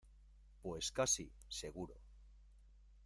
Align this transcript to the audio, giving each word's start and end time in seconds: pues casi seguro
pues 0.63 0.91
casi 0.91 1.31
seguro 1.47 1.93